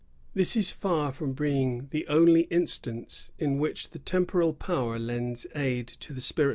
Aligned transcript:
This 0.33 0.55
is 0.55 0.71
far 0.71 1.11
from 1.11 1.33
being 1.33 1.87
the 1.91 2.07
only 2.07 2.45
instance 2.49 3.31
in 3.37 3.59
which 3.59 3.91
the 3.91 3.99
temporal 3.99 4.51
power 4.51 4.97
lends 4.97 5.45
aid 5.53 5.85
to 5.85 6.11
the 6.11 6.21
spiritual. 6.21 6.49